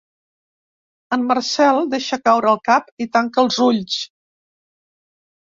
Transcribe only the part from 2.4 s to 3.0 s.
el cap